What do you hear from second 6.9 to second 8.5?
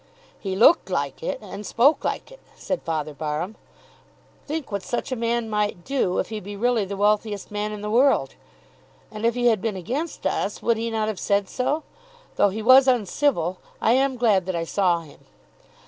wealthiest man in the world!